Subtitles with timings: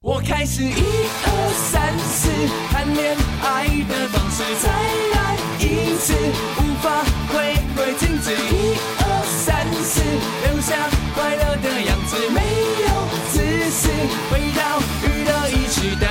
[0.00, 1.28] 我开始一二
[1.72, 2.30] 三四
[2.70, 6.14] 谈恋爱的方式，再来一次，
[6.58, 7.02] 无法
[7.34, 8.30] 回归静止。
[8.30, 10.00] 一二三四，
[10.46, 12.38] 留下快乐的样子，没
[12.86, 12.86] 有
[13.32, 13.42] 自
[13.72, 13.90] 私，
[14.30, 16.06] 回到娱乐一时代，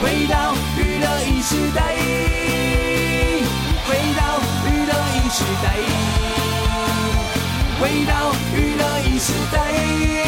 [0.00, 1.82] 回到娱乐一时代，
[3.88, 4.38] 回到
[4.68, 5.66] 娱乐一时代，
[7.80, 10.21] 回到娱乐一时代。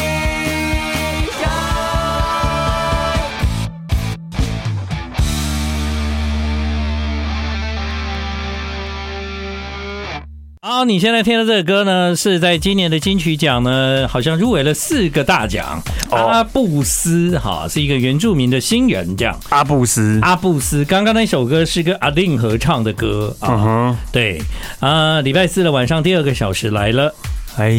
[10.67, 15.79] 好，你现在听的这个歌呢，是在今年的金曲奖呢，好像入围了四个大奖。
[16.09, 19.39] 阿布斯哈是一个原住民的新人，这样。
[19.49, 23.63] 阿布斯，阿布斯，刚刚那首歌是跟阿令合唱的歌啊。
[23.63, 24.41] 嗯对
[24.79, 27.13] 啊，礼拜四的晚上第二个小时来了。
[27.57, 27.73] 哎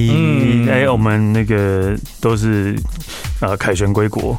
[0.71, 2.75] 哎，我们那个都是
[3.41, 4.37] 呃凯旋归国，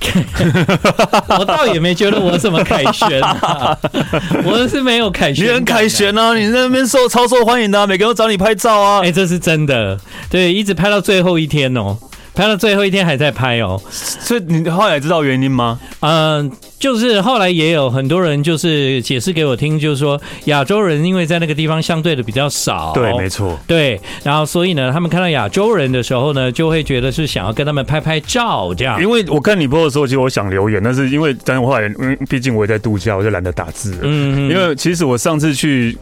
[1.40, 3.78] 我倒也没觉得我怎么凯旋啊，
[4.44, 11.98] 我是没有凯旋，你很凯旋啊，你在那边受超受欢迎的，每个人都找你拍照啊，哎，这是真的，对，一直拍到最后一天哦。
[12.38, 15.80] 拍到最后一天还在拍哦，所以你后来知道原因吗？
[16.02, 29.02] 嗯，就是后来也有很多人就是解释给我听，就是说亚洲人因为在那个地方相对的比较少，对，没错，对，然后所以呢，他们看到亚洲人的时候呢，就会觉得是想要跟他们拍拍照这样。
[29.02, 34.02] 因为我看你播的时候，其实我想留言，但是因为但是后来，因为毕竟我也在度假，我就懒得打字了。
[34.04, 35.98] 嗯，因为其实我上次去。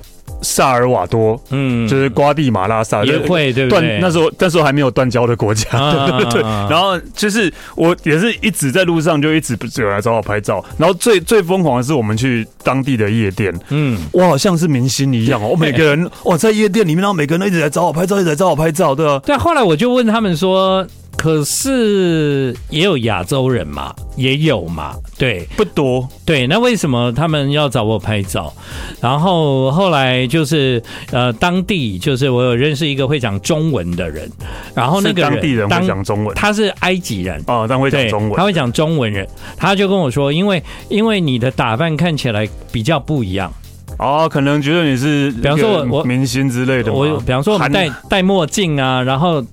[0.46, 3.98] 萨尔瓦多，嗯，就是瓜地马拉萨也会对不对？
[4.00, 5.68] 那时候那时候还没有断交的国家，
[6.08, 6.42] 对对对。
[6.70, 10.64] 然后就是我也是一直在路上就一直有人来找我拍照。
[10.78, 15.48] 然后最最疯狂的是我们去当地的夜店，嗯，我好像是明星一样哦。
[15.48, 19.20] 我每个人哇 在夜店里面，然后每个人都一直来找我拍照，一直来找我拍照，对啊。
[19.26, 20.86] 对，后来我就问他们说。
[21.18, 26.46] 可是也有亚洲人嘛，也有嘛，对，不多，对。
[26.46, 28.54] 那为什么他们要找我拍照？
[29.02, 34.32] 然后后来就是呃，当地就是我有认识一个会讲中文的人，
[34.76, 39.28] 然后那个人当地人会讲中文，他是埃及人哦，但会讲中文，他会讲中文人，
[39.58, 43.52] 他就跟我说，因为因为你的打扮看起来比较不一样
[43.98, 49.44] 哦，可能觉得你是比方说我明星之类的，我比方说我们戴戴墨镜啊，然后。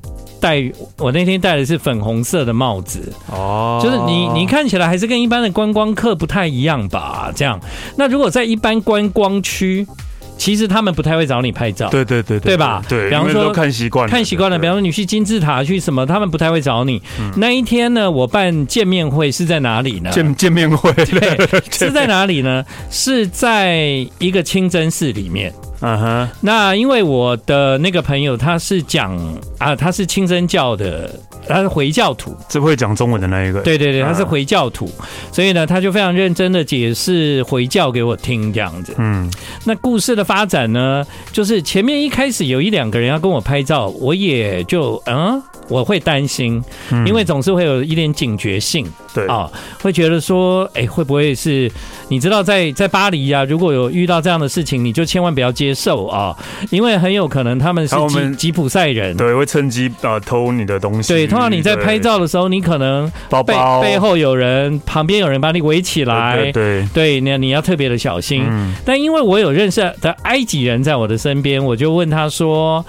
[0.42, 0.60] 戴
[0.98, 7.30] 我那天戴的是粉红色的帽子哦，就是你你看起来还是跟一般的观光客不太一样吧？
[7.34, 7.60] 这样，
[7.96, 9.86] 那如果在一般观光区，
[10.36, 12.82] 其实他们不太会找你拍照，对对对对，对吧？
[12.88, 17.00] 对，比方说看习惯看习惯了，比方说你去金字塔去什么，他们不太会找你。
[17.36, 20.10] 那一天呢，我办见面会是在哪里呢？
[20.10, 22.64] 见见面会 对，是在哪里呢？
[22.90, 25.52] 是在一个清真寺里面。
[25.82, 29.18] 嗯哼，那因为我的那个朋友他是讲
[29.58, 31.10] 啊，他是清真教的，
[31.46, 33.60] 他是回教徒，只会讲中文的那一个。
[33.60, 34.88] 对对对，他是回教徒，
[35.32, 38.94] 所以呢，他就非常认真的解释回教给我听，这样子。
[38.96, 39.28] 嗯，
[39.64, 45.42] 那故事的发展呢，就是前面一开始有一两个人要跟我拍照，我也就嗯。
[45.68, 46.62] 我会担心，
[47.06, 49.50] 因为总是会有一点警觉性，对啊，
[49.80, 51.70] 会觉得说，哎，会不会是？
[52.08, 56.36] 你知道在，在在巴黎啊，如果有遇到这样的事情，你就千万不要接受啊，
[56.70, 61.12] 因为很有可能他们是吉吉普赛人，对，会趁机啊偷你的东西。
[61.12, 68.44] 对，通常你在拍照的时候，你可能背背背后有人，旁边有人把你围起来，对对，对，你你要特别的小心。
[68.84, 72.84] 但因为我有认识的埃及人在我的身边，我就问他说，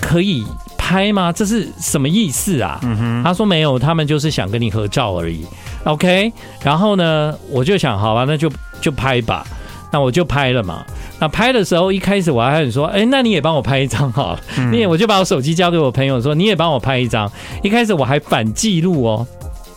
[0.00, 0.44] 可以。
[0.90, 1.30] 拍吗？
[1.30, 2.80] 这是什么意思啊？
[3.22, 5.46] 他说没有，他们就是想跟你合照而已。
[5.84, 6.32] OK，
[6.64, 9.46] 然后呢，我就想，好吧，那就就拍吧。
[9.92, 10.84] 那我就拍了嘛。
[11.20, 14.36] 那拍的时候，一开始我还很说，哎，那你也帮我拍一张哈。
[14.58, 17.30] 嗯、你也，我就把我手机交给我朋友说，你也帮我拍一张。
[17.62, 19.24] 一开始我还反记录哦，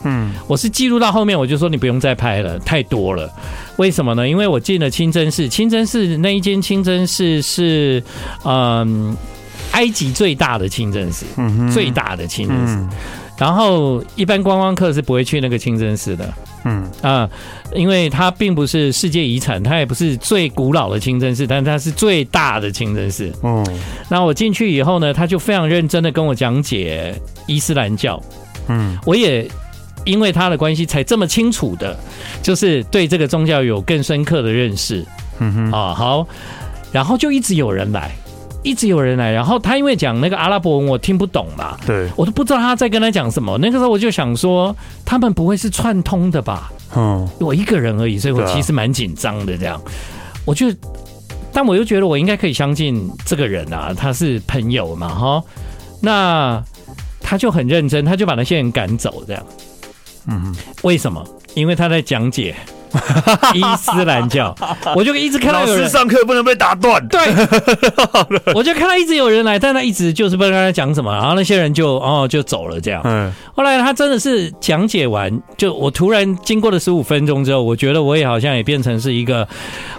[0.06, 3.31] 嗯，我是记录到后面，我就说你不用再拍了，太多了。
[3.75, 4.28] 为什么呢？
[4.28, 8.03] 因为我进了清真寺，清真寺那一间清真寺是，
[8.45, 9.16] 嗯。
[9.74, 12.74] 埃及最大的清真寺，嗯、哼最大的清真寺。
[12.76, 12.90] 嗯、
[13.38, 16.34] 然后一般观光客是不会去那个清真寺的，
[16.64, 17.30] 嗯啊，
[17.74, 23.31] 因为它并不是世界遗产，它也不是最古老的清真寺，但它是最大的清真寺。
[23.44, 23.66] 嗯，
[24.10, 27.14] 那我进去以后呢，他就非常认真的跟我讲解
[27.48, 28.22] 伊斯兰教。
[28.68, 29.50] 嗯，我也
[30.06, 31.98] 因为他的关系才这么清楚的，
[32.42, 35.06] 就是对这个宗教有更深刻的认识。
[35.40, 36.28] 嗯哼，啊好，
[36.92, 38.12] 然后就一直有人来。
[38.63, 43.57] 一直有人来，然后他因为讲那个阿拉伯文，我听不懂嘛，对，我都不知道他在跟他讲什么。
[43.57, 44.75] 那个时候我就想说，
[45.06, 46.71] 他们不会是串通的吧？
[46.95, 49.57] 嗯，我一个人而已，所以我其实蛮紧张的。
[49.57, 49.80] 这样，
[50.45, 50.68] 我就，
[51.51, 55.44] 但我又觉得我应该可以相信这个人啊，他是朋友嘛，哈。
[56.01, 56.63] 那
[57.21, 59.44] 他就很认真，他就把那些人赶走，这样。
[60.27, 61.25] 嗯，为什么？
[61.54, 62.56] 因为他在讲解。
[63.54, 64.54] 伊斯兰教，
[64.95, 67.06] 我就一直看到有人上课不能被打断。
[67.07, 67.19] 对，
[68.54, 73.01] 我就看到一直有人来，但他一直就是不知道他讲什么，然后那些人就哦就走了这样。
[73.04, 79.48] 嗯，后来他真的是讲解完，就我突然经过了十五分钟之后，我觉得我也好像也变成是一个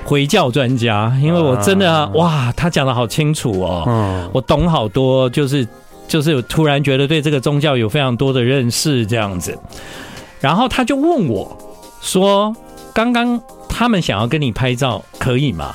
[0.05, 5.67] 回教专家，因为我真的哇，他讲的好清楚哦，我懂好多，就是
[6.07, 9.59] 就是突然觉得对这个宗教有非常多的认识这样子，
[10.41, 11.57] 然后他就问我
[12.01, 12.55] 说。
[12.95, 13.39] 刚刚
[13.69, 15.75] 他们想要跟你拍照，可以吗？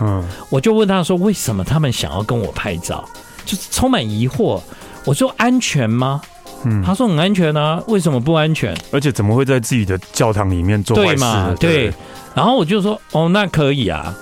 [0.00, 3.04] 嗯，我就问他说，为什么他们想要跟我拍照，
[3.44, 4.60] 就是充满疑惑。
[5.04, 6.20] 我说安全吗？
[6.64, 8.76] 嗯，他说很安全啊，为什么不安全？
[8.92, 11.16] 而且怎么会在自己的教堂里面做坏事？
[11.16, 11.54] 对嘛？
[11.58, 11.92] 对。
[12.34, 14.14] 然后我就说哦，那可以啊。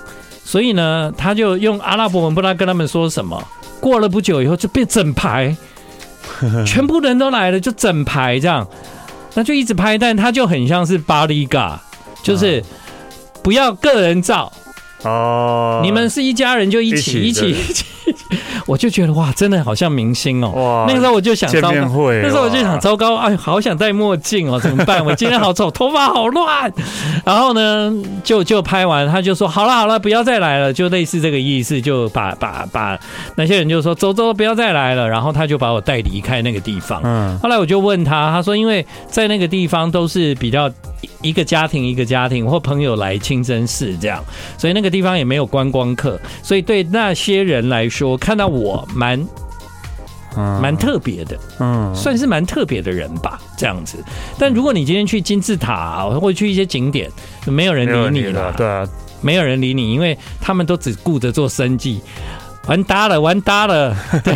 [0.43, 3.43] 所以呢，他就用阿拉伯文不知道跟他们说什么。
[3.81, 5.55] 过了不久以后，就变整排，
[6.65, 8.65] 全部人都来了，就整排这样，
[9.35, 11.79] 那就一直拍，但他就很像是巴黎嘎。
[12.23, 12.63] 就是
[13.43, 14.51] 不要个人照
[15.03, 17.85] 哦，你们是一家人就一起一起一起，
[18.65, 20.49] 我就觉得哇，真的好像明星哦。
[20.51, 25.03] 哇，那个时候我就想，糟糕，那时候我就想，糟糕，哎，好想戴墨镜哦，怎么办？
[25.05, 26.71] 我今天好丑， 头发好乱。
[27.25, 27.93] 然后呢，
[28.23, 32.99] 就就拍完，他就说好了好了，不要再来了，就类似这个意思，就把把把
[33.35, 35.07] 那些人就说走走，不要再来了。
[35.07, 37.01] 然后他就把我带离开那个地方。
[37.03, 40.69] 嗯，后来我就问他，他说因为在那个地方都是比较。
[41.21, 44.23] 一个家庭一个家庭或朋友来清真寺这样，
[44.57, 49.25] 所以那个地方也没有观光客，所以对那些人来说，看到我蛮
[50.61, 53.97] 蛮特别的，嗯，算是蛮特别的人吧，这样子。
[54.37, 57.09] 但如果你今天去金字塔或者去一些景点，
[57.45, 58.87] 没有人理你了，对啊，
[59.21, 62.01] 没有人理你，因为他们都只顾着做生计。
[62.67, 63.95] 完搭了，完搭了，
[64.25, 64.35] 对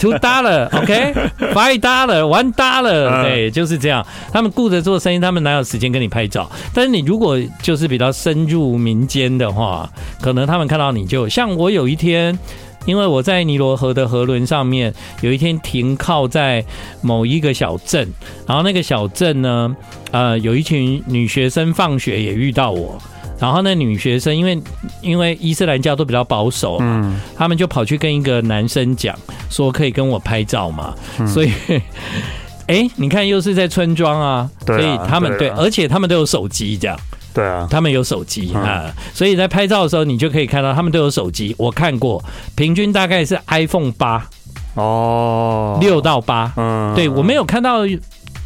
[0.00, 4.02] ，two dollar，OK，five dollar，完搭了，对，就是这样。
[4.32, 6.50] 他们顾着做生意，他们哪有时间跟你拍照？
[6.72, 9.86] 但是你如果就是比较深入民间的话，
[10.18, 12.38] 可能他们看到你就像我有一天，
[12.88, 16.64] 因为我在尼罗河的河轮上面，有一天停靠在
[17.02, 18.08] 某一个小镇，
[18.46, 19.76] 然后那个小镇呢，
[20.10, 22.98] 呃，有一群女学生放学也遇到我。
[23.38, 24.58] 然后那女学生因为
[25.02, 29.14] 因为伊斯兰教都比较保守嘛，嗯，他们就跑去跟一个男生讲
[29.50, 31.52] 说可以跟我拍照嘛，嗯，所以，
[32.68, 36.98] 哎，你看又是在村庄啊，所以他们对，而且他们都有手机这样，
[37.38, 42.22] 对啊，他们有手机啊，所以在拍照的时候你就可以看到他们都有手机，我看过，
[42.56, 44.26] 平均大概是 iPhone 八
[44.74, 47.82] 哦，六到八，嗯，对我没有看到。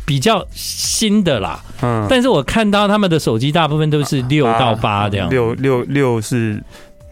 [0.04, 6.60] 比较新的啦，嗯，但是我看到他们的手机大部分都是六到八这样，六六六是。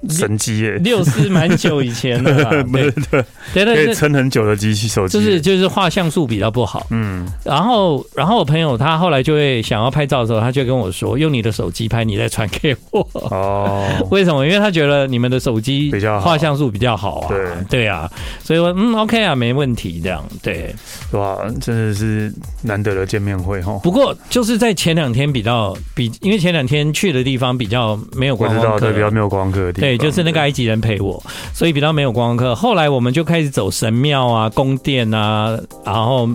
[0.08, 2.32] 神机耶，六是蛮久以前的，
[2.72, 3.24] 对对。
[3.52, 13.06] 对，可以撑很久的机器手机，就是就是画像素比较不好，嗯，然后然后我朋友他后来就会想要拍照的时候，他就跟我说，用你的手机拍，你再传给我。
[13.12, 13.88] 哦。
[14.10, 14.46] 为什么？
[14.46, 17.80] 因为他觉得你们的手机比较画像素比较好啊，对。
[17.80, 18.10] 对啊，
[18.42, 20.74] 所以我嗯 OK 啊，没问题这样，对，
[21.12, 22.32] 哇，真的是
[22.62, 23.78] 难得的见面会哈。
[23.82, 29.89] 不过就是在前两天比较比，因为前两天去的地方比较没有观光客，对，比较没有观光客的地方。
[29.90, 31.20] 对，就是那个埃及人陪我，
[31.52, 32.54] 所以比较没有观光客。
[32.54, 36.28] 后来我们就开始走神庙啊、宫殿啊，然后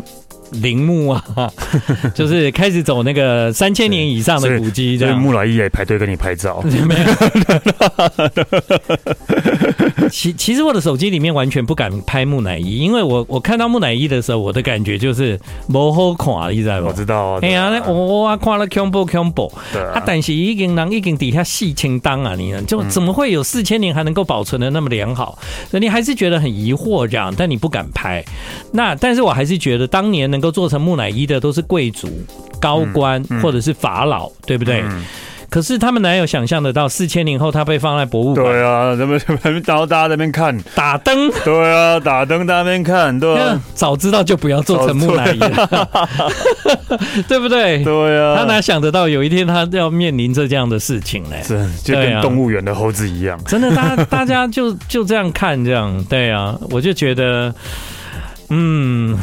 [0.62, 1.24] 陵墓啊，
[2.13, 4.98] 就是开始走那个三千年以上的古迹。
[4.98, 6.64] 这样，木乃伊也排队跟你拍照。
[10.12, 16.88] 其其实我的手机里面完全不敢拍木乃伊，因为我我看到木乃伊的时候，我的感觉就是不好看，你知道吗？
[16.88, 17.40] 我知道啊。
[17.42, 19.52] 哎呀，我我看了恐怖恐怖。
[19.74, 20.02] 对啊。
[20.06, 25.38] 但是已经人已经底下细清当啊，你就怎么会有四千年还能够保存的那么良好？
[25.69, 28.24] 所以你还是觉得很疑惑这样，但你不敢拍。
[28.71, 32.09] 那但是我还是觉得，当年能够做成木乃伊的都是贵族、
[32.59, 34.83] 高官或者是法老，对不对？
[35.47, 38.45] 可是他们哪有想象得到，四千年后他被放在博物馆？
[38.45, 39.21] 对啊，咱们
[39.64, 41.31] 然后大家在那边看打灯。
[41.45, 43.18] 对啊，打灯在那边看。
[43.18, 45.90] 对啊，早知道就不要做成木乃伊了，
[47.30, 47.81] 对不对？
[47.85, 51.35] 对啊，他哪想得到有一天他要面临着这样的事情呢？
[51.42, 53.40] 是，就跟动物园的猴子一样。
[53.45, 57.54] 真的，大家 大家就就这样看，这样对啊，我就觉得。
[58.49, 59.18] 嗯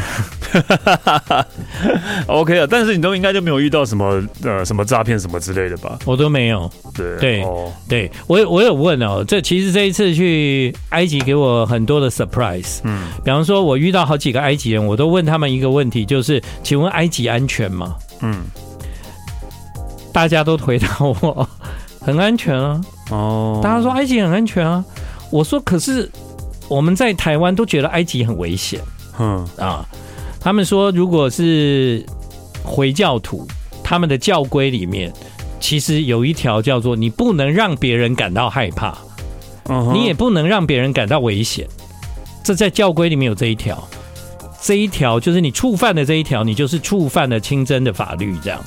[2.27, 5.99] ，OK 啊，但是你都应该就没有遇到什么呃什么诈骗什么之类的吧？
[6.05, 6.71] 我都没有。
[6.93, 12.81] 对对、哦、对，我我有问哦，这其实这一次去埃及给我很多的 surprise。
[12.83, 17.95] 嗯，比方说我遇到好几个埃及人，我都问他们一个问题，就是请问埃及安全吗？
[18.23, 18.43] 嗯，
[20.13, 21.49] 大家都回答我
[22.01, 22.81] 很安全啊。
[23.11, 24.85] 哦，大家说埃及很安全啊。
[25.31, 26.11] 我说可是
[26.69, 28.81] 我们在台湾都觉得埃及很危险。
[29.19, 29.87] 嗯啊，
[30.41, 32.05] 他们说，如果是
[32.65, 33.47] 回教徒，
[33.83, 35.13] 他们的教规里面，
[35.61, 38.97] 其实有一条叫做你不能让别人感到害怕，
[39.93, 41.67] 你也不能让别人感到危险。
[42.43, 43.87] 这在教规里面有这一条，
[44.61, 48.61] 这一条就是你触犯的这一条，你就是触犯了清真的法律，这样。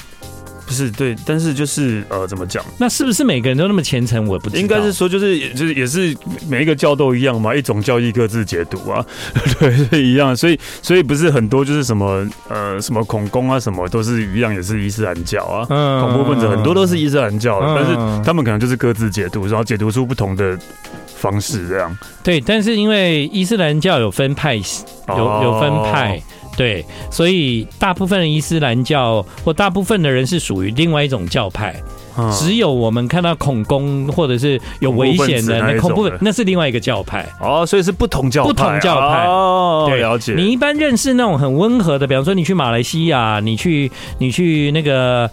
[0.65, 2.63] 不是对，但是就是呃，怎么讲？
[2.79, 4.27] 那是不是每个人都那么虔诚？
[4.27, 4.61] 我不知道。
[4.61, 6.15] 应该是说，就是就是也是
[6.49, 9.05] 每一个教都一样嘛，一种教义各自解读啊，
[9.59, 10.35] 对，是一样。
[10.35, 15.67] 所以所以不是很多就是什么呃什么恐攻啊什么都是一样，也是伊斯兰教啊。
[15.69, 20.57] 嗯，恐怖分子很多都是伊斯兰教的，但是他们可能就是各自解读，然后解读出不同的
[21.05, 21.95] 方式这样。
[22.23, 26.21] 对，但是因为伊斯兰教有分派，有有分派。
[26.55, 31.75] 对，所以大部分的伊斯兰教或大部分的人是属于另外一种教派，
[32.17, 37.25] 嗯、只有我们看到恐攻或者是有危险的那恐怖，那是另外一个教派。
[37.41, 39.25] 哦，所以是不同教派，不同教派。
[39.25, 40.33] 哦，对，了解。
[40.35, 45.29] 你一般认识那种很温和的，比方说你去马来西亚，你去你去那个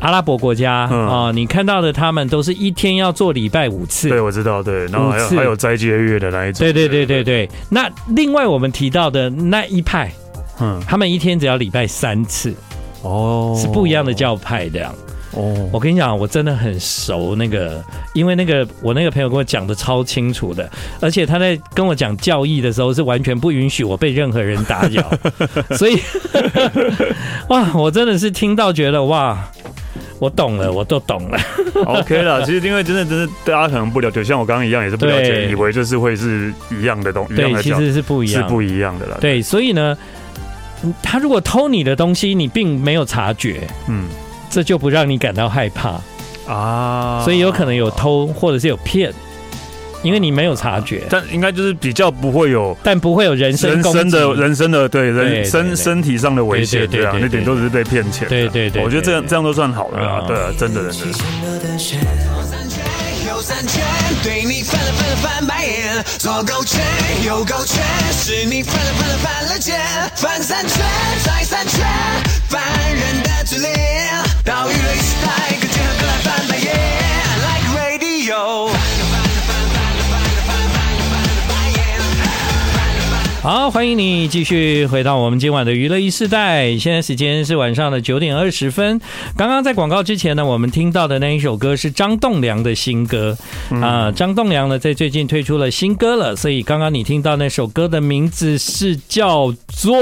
[0.00, 1.06] 阿拉伯国家啊、嗯。
[1.06, 7.48] 哦，你看到的他们都是一天要做礼拜五次，对，我知道，对，然后还有还有斋戒月的那一种，对对对对对。
[7.68, 10.10] 那另外我们提到的那一派。
[10.60, 12.54] 嗯，他们一天只要礼拜三次，
[13.02, 14.94] 哦，是不一样的教派这样。
[15.32, 17.80] 哦，我跟你讲，我真的很熟那个，
[18.14, 20.68] 因为那个我那个朋友跟我讲的超清楚的，
[21.00, 25.08] 而且他在跟我讲教义的时候是完全不允许我被任何人打扰，
[25.78, 25.96] 所以
[27.46, 29.48] 哇，我真的是听到觉得哇，
[30.18, 31.38] 我懂了，我都懂了。
[31.86, 39.16] OK 了，其实因为真的真的大家可能不了解，像我刚刚一样也是不了解，以为就是会是一样的东西，对，其实是不一样，是不一样的啦。
[39.20, 39.96] 对，所以呢。
[41.02, 44.08] 他如果偷你的东西，你并没有察觉，嗯，
[44.48, 46.00] 这就不让你感到害怕
[46.46, 47.22] 啊。
[47.24, 49.12] 所以有可能有偷，或者是有骗，
[50.02, 51.02] 因为你没有察觉。
[51.10, 58.28] 但应该就是比较不会有，但不会有人身，人身的人身的对人身身体上的危险，对啊，那点都是被骗钱。
[58.28, 61.18] 对对对，我觉得这样这样都算好的啊，对啊，真的真的。
[63.60, 63.84] 三圈
[64.22, 66.80] 对你翻了翻了翻白眼，左勾拳
[67.22, 69.78] 右勾拳，是你翻了翻了翻了肩，
[70.16, 70.78] 翻三圈
[71.22, 71.86] 再三圈，
[72.48, 72.62] 烦
[72.96, 75.58] 人的嘴脸，到娱乐时代，
[83.42, 86.76] 好，欢迎你继续回到我们今晚的娱乐一世代。
[86.76, 89.00] 现在时间是晚上的九点二十分。
[89.34, 93.34] 刚刚在广告之前呢，我们听到的那一首歌是张栋梁的新歌
[93.80, 94.12] 啊。
[94.12, 99.96] 张栋梁呢，在最近推出了新歌了，所以刚刚你听到那首歌的名字是叫做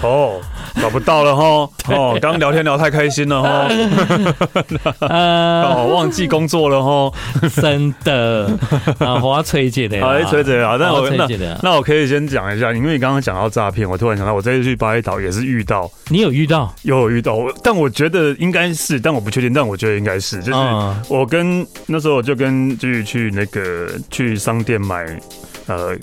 [0.00, 0.40] 哦，
[0.80, 3.68] 找不到了哈 哦，刚聊天聊太开心了哈，
[5.10, 7.12] 呃，忘记工作了哈，
[7.60, 8.50] 真的
[8.98, 11.28] 啊，我要崔姐的，哎，崔姐啊，那我那
[11.62, 12.13] 那我可以。
[12.14, 15.90] 先讲一下，因为你刚刚讲到诈骗，我突然想到，我这次去巴厘岛也是遇到。
[16.08, 16.72] 你有遇到？
[16.82, 20.58] 有，有遇到，但我觉得应该是，但我不确定，但我觉得应该是，就是
[21.08, 25.04] 我跟那时候我就跟就是去那个去商店买。
[25.66, 25.96] 呃，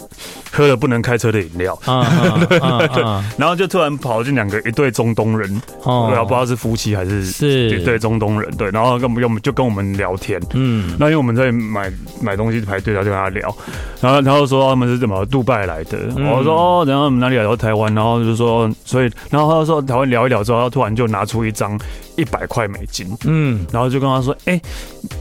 [0.51, 2.05] 喝了不能开车的饮料，啊，
[2.49, 3.03] 对对对，
[3.37, 7.61] 然后就突然跑进两个一对中东人，哦，不知道是夫妻还是是。
[7.71, 11.91] 一对中东人，对，然后跟我们就跟我们聊天，嗯，那因为我们在买
[12.21, 13.55] 买东西排队，然后就跟他聊，
[14.01, 21.79] 然后然后说他们是怎么杜拜来的，我说哦，然后我们哪里来到台湾，然后就说所以，然后他说台湾聊一聊之后，他突然就拿出一张
[22.17, 24.59] 一百块美金，嗯，然后就跟他说，哎，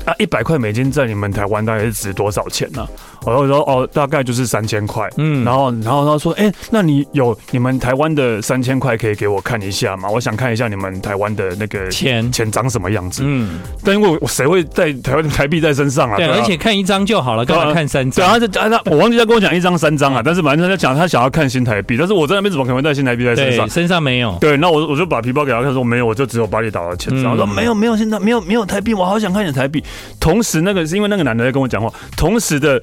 [0.04, 2.86] 啊，一百块美金在你们台湾大概是值多少钱呢？
[3.24, 5.08] 我就说哦，大概就是三千块。
[5.20, 10.08] 嗯，然后然后他说，哎、欸，那你有你们台湾的三千块可以给我看一下吗？
[10.08, 13.22] 我想看一下你们台湾的那个钱钱长什么样子。
[13.26, 16.16] 嗯，但因为我谁会在台湾的台币在身上啊？
[16.16, 18.38] 对，而且看一张就好了，干嘛看三张？
[18.38, 23.68] 对啊，他他我忘记他跟我讲一张三张啊，但是反正他讲他想要看新台币，但是我在那边怎么可能会带新台币在身上？
[23.68, 24.36] 身上没有。
[24.40, 27.14] 对，那我我就把皮包给他看，说没有，我就只有巴厘岛的钱。
[27.22, 29.84] 然后说没有没有，现在没有没有台币，我好想看你的台币。
[30.18, 32.80] 同时，那个是因为那个男的在跟我讲话，同时的。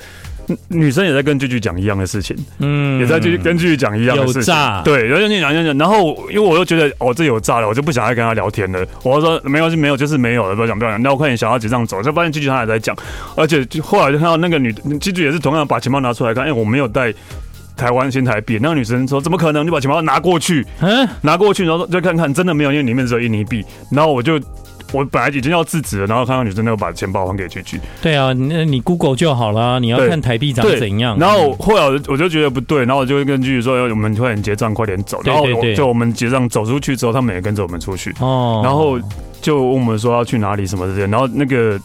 [0.70, 8.86] 女生也在跟句句讲一样的事情，嗯，也在继续跟句句讲一样的事情，对，然后你讲讲讲，然后因为我又觉得哦，这有诈了，我就不想再跟他聊天了。
[9.04, 11.02] 我说没关系，没有就是没有了，不要讲不要讲。
[11.02, 12.96] 那我快点想要结账走，就发现句句他也在讲，
[13.36, 17.14] 而且后来就看到那个女句句也是同样把钱包拿出来看，哎，我没有带
[17.76, 18.58] 台湾新台币。
[18.62, 19.66] 那个女生说怎么可能？
[19.66, 23.66] 你把钱包拿过去，嗯，拿过去，然后就看看真的没有，因为里面只有印尼币。
[23.92, 24.40] 然后我就。
[24.94, 27.80] 我本来已经要制止了，然后看到女生那个把钱包还给 G G。
[28.02, 31.18] 对啊，那你 Google 就好了，你要看台币长怎样。
[31.20, 35.22] 然后后来我就觉得不对，然后我就会跟 G G 说，我们快点结账，快点走。
[35.24, 38.14] 然后就我们结账走出去之后，他们也跟着我们出去。
[38.20, 38.62] 哦。
[38.64, 39.00] 然后
[39.42, 41.80] 就问我们说要去哪里什么之类，然后那个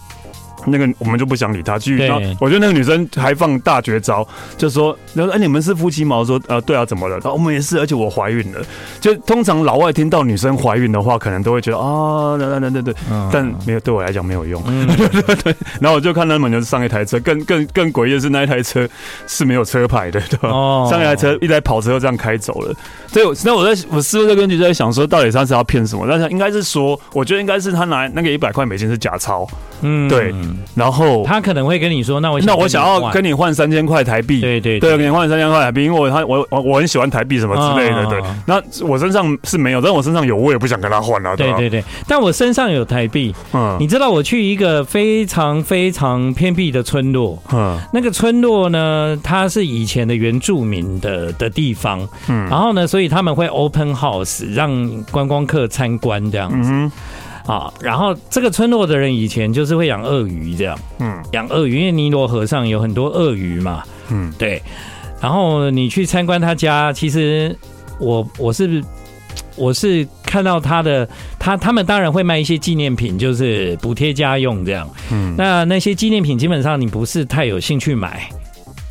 [0.67, 1.99] 那个我们就不想理他，继续。
[1.99, 4.27] 对然后我觉得那个女生还放大绝招，
[4.57, 8.61] 就说：“然后哎，你们是夫妻吗？”我说：“呃，对啊，怎么了？”然后我们也是，而且我怀孕了。
[9.01, 12.95] 就通常老外听到女生怀孕的话，可能都会觉得啊，对对对对对，
[13.33, 14.63] 但没有对我来讲没有用。
[14.67, 15.55] 嗯、对对对。
[15.81, 18.89] 然后我就看他们就是上一台车，更更更诡异的是那一台车
[19.27, 20.49] 是没有车牌的，对吧？
[20.49, 20.89] 哦。
[20.91, 22.75] 上一台车一台跑车就这样开走了。
[23.09, 26.07] 所以那我在我事后在跟女生在想说，到底他是要骗什么？
[26.09, 29.47] 但是应该是说，我觉得应该是他拿那个一百块美金是假钞。
[29.81, 30.33] 嗯，对。
[30.75, 38.07] 然后他可能会跟你说：“那我那我想要跟你换三千块台币。”对对对，跟你换三千块台币，因为我他我我我很喜欢台币什么之类的。
[38.07, 41.37] 对，那我身上是没有，但我身上有，我也不想跟他换啊。
[41.37, 43.35] 对对对，但我身上有台币。
[43.53, 47.41] 嗯，你知道我去一个非常非常偏僻的村落。
[47.53, 52.07] 嗯，那个村落呢，它是以前的原住民的的地方。
[52.29, 56.71] 嗯，然后呢，所以他们会 open house 让观光客参观这样子。
[57.47, 64.63] 啊，然后这个村落的人以前就是会养鳄鱼这样，嗯，养鳄鱼，因为尼罗河上有很多鳄鱼嘛，嗯，对。
[65.21, 67.57] 然后你去参观他家，其实
[67.99, 68.83] 我我是
[69.57, 71.09] 我是看到他的，
[71.39, 78.29] 他他们当然会卖一些纪念品，就是补贴家用这样，嗯，那那些纪念品基本上你不是太有兴趣买。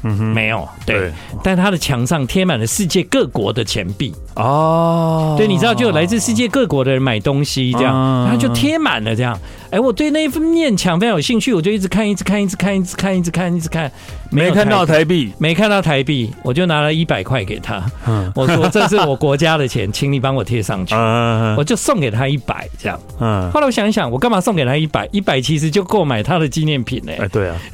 [0.03, 1.11] 嗯哼，没有对，对，
[1.43, 4.13] 但他的墙上贴满了世界各国的钱币。
[4.35, 9.37] 哦，对，你知道就有来自世界各国的人买东西这样，嗯、他就贴满了这样。
[9.69, 13.91] 哎，我对那一面墙非常有兴趣，我就一直看，一直看，一直看，一直看，一直看，一直看，
[14.31, 25.07] 没看到台币，没看到台币，我就拿了一百块给他，嗯，我说这是我国家的钱，请你帮我贴上去，嗯、 我就送给他一百这样，嗯，后来我想一想，我干嘛送给他一百？
[25.11, 27.11] 一百其实就购买他的纪念品呢。
[27.19, 27.55] 哎，对啊。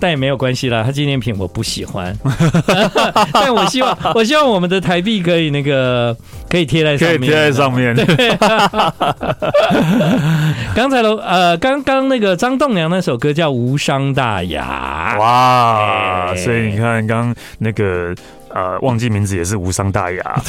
[0.00, 2.14] 但也没有关系啦，他纪念品我不喜欢，
[3.32, 6.14] 但我希望，我希望我们的台币可以那个
[6.50, 7.94] 可以贴在上面，可以贴在上面。
[7.94, 8.06] 对，
[10.74, 18.14] 刚才的呃，刚刚那个张栋梁那首歌叫《无伤大雅》，哇，欸、所以你看刚那个。
[18.54, 20.42] 呃，忘记名字也是无伤大雅，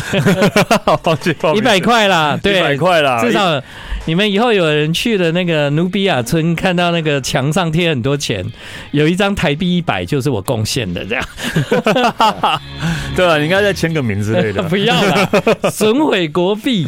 [1.56, 3.22] 一百块啦，对，一百块啦。
[3.22, 3.64] 至少
[4.04, 8.46] 你们以后有人去的那个努比亚村，看到那个墙上贴很多钱，
[8.92, 11.24] 有一张台币一百，就是我贡献的这样。
[13.16, 14.62] 对啊，你应该再签个名之类的。
[14.68, 15.30] 不要了，
[15.72, 16.86] 损毁国币。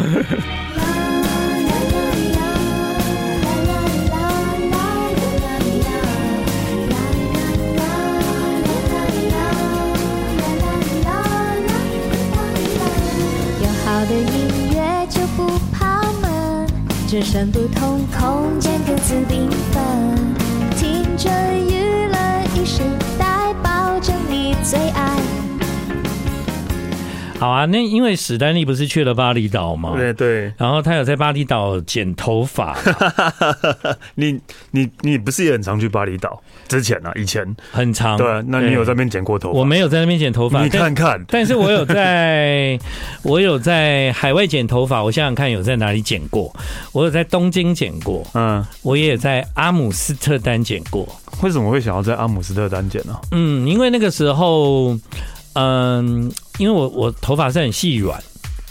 [17.15, 18.74] 是深不同空间，
[27.55, 29.93] 啊，那因为史丹利不是去了巴厘岛吗？
[29.95, 30.53] 对对。
[30.57, 32.77] 然后他有在巴厘岛剪头发。
[34.15, 34.39] 你
[34.71, 36.41] 你你不是也很常去巴厘岛？
[36.67, 38.17] 之前、啊，以前很长。
[38.17, 39.59] 对，那你有在那边剪过头发？
[39.59, 40.63] 我没有在那边剪头发。
[40.63, 42.77] 你看看，但， 但是我有在，
[43.23, 45.03] 我有在海外剪头发。
[45.03, 46.53] 我想想看，有在哪里剪过？
[46.91, 51.07] 我有在东京剪过，嗯，我也在阿姆斯特丹剪过。
[51.41, 53.17] 为什么会想要在阿姆斯特丹剪呢？
[53.31, 54.97] 嗯，因为那个时候，
[55.53, 58.21] 嗯，因为我我头发是很细软，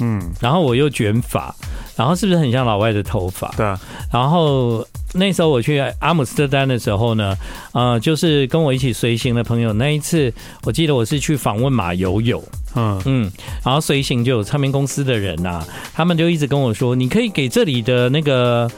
[0.00, 1.54] 嗯，然后我又卷发，
[1.96, 3.52] 然后是不是很像老外的头发？
[3.56, 3.80] 对啊，
[4.12, 4.86] 然后。
[5.16, 7.36] 那时候我去阿姆斯特丹的时候呢，
[7.70, 9.72] 呃，就是跟我一起随行的朋友。
[9.72, 12.42] 那一次我记得我是去访问马友友，
[12.74, 13.32] 嗯嗯，
[13.64, 18.68] 然后随行就有唱片公司的人呐、啊，他们就一直跟我说，你可以给这里的那个。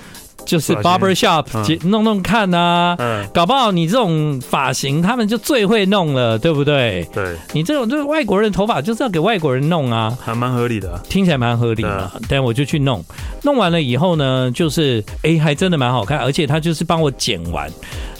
[0.44, 1.44] 就是 barber shop
[1.88, 7.08] 弄弄看啊，嗯，搞不好你这种发型他们就最会弄了，对不对？
[7.12, 12.10] 对，你这种就是外国人头发就是要给外国人弄啊，还蛮合理的，听起来蛮合理的。
[12.28, 13.04] 但我就去弄，
[13.42, 17.68] 弄完了以后呢，就是哎，还真的蛮好看，而且他就是帮我剪完，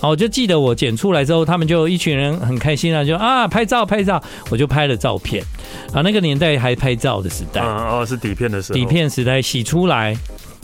[0.01, 5.45] 好，我就记得我剪出来之后，他们就一群人很开心啊，就啊拍照拍照，我就拍了照片。
[5.93, 10.17] 啊，那个年代还拍照的时代，哦，是底片的时候，底片时代洗出来。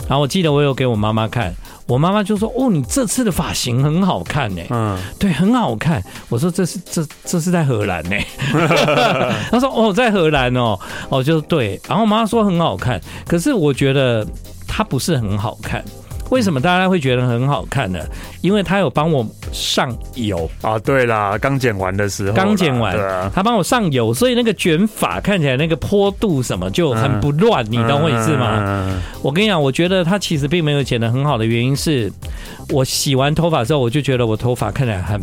[0.07, 1.53] 然后我记得我有给我妈妈看，
[1.87, 6.03] 我妈妈就说：“哦，你这次的发型很好看呢。”嗯，对，很好看。
[6.29, 8.15] 我说：“这是这这是在荷兰呢。”
[9.49, 10.77] 她说：“哦，在荷兰哦。”
[11.09, 11.79] 哦，就对。
[11.87, 14.27] 然后我妈妈说很好看，可是我觉得
[14.67, 15.83] 它不是很好看。
[16.33, 17.99] 为什么大家会觉得很好看呢？
[18.41, 20.79] 因为他有帮我上油啊！
[20.79, 28.63] 对啦，刚剪完的时候，刚剪完，啊、他帮我上油，所以那个卷发看起来那个坡度什么就很不乱，嗯、你懂我意思吗？
[28.65, 32.11] 嗯、我跟你讲，我觉得他其实并没有剪得很好的原因是，
[32.69, 35.21] 我洗完头发之后，我就觉得我头发看起来很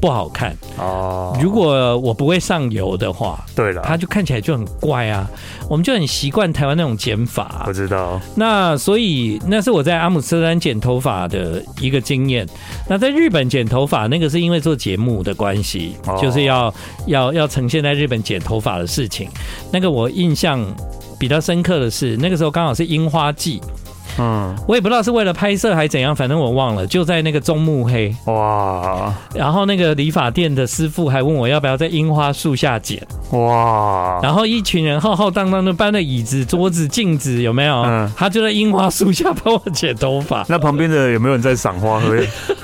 [0.00, 1.36] 不好看哦。
[1.40, 5.28] 如果我不会上油的话，对了，它就看起来就很怪啊。
[5.68, 8.20] 我们就很习惯台湾那种剪法，不知道。
[8.34, 12.46] 那所以那是我在阿姆斯特丹剪头发的一个经验。
[12.88, 16.72] 那在日本剪头发，那个是因为做节目的关系，就是要
[17.06, 19.28] 要要呈现在日本剪头发的事情。
[19.72, 20.62] 那个我印象
[21.18, 23.60] 比较深刻的是，那个时候刚好是樱花季。
[24.18, 26.86] 嗯，我也不知道是为了拍摄还是怎样，反正我忘了。
[26.86, 37.82] 就在那个中目黑哇，然后那个理发店的师傅还问我要不要在樱花树下剪哇，然后一群人浩浩荡荡的搬了椅子、桌子、镜子，有没有？
[37.82, 40.44] 嗯，他就在樱花树下帮我剪头发。
[40.48, 42.16] 那旁边的有没有人在赏花喝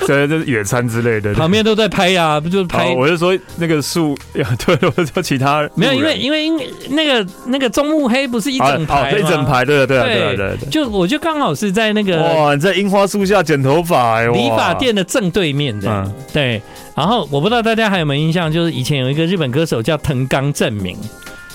[0.07, 1.35] 在 这野餐之类的？
[1.35, 2.95] 旁边都在拍呀、啊，不就拍？
[2.95, 9.19] 我就说那个树， 对，我说其他没有，因为因为因为那个那个中目黑不是一整排吗？
[9.19, 11.39] 一整排，对对对对对，就我就刚。
[11.40, 16.61] 刚好是在那个哇，你在樱花树下剪头发哎，理发店的正对面的，嗯、对。
[16.94, 20.94] 然后我不知道大家还有没有印象，就是以前有一个日本歌手叫藤冈正明，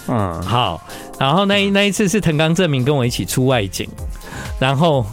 [0.07, 0.81] 嗯，好。
[1.19, 3.87] 然后那那一次是藤冈正明跟我一起出外景，
[4.59, 5.05] 然后。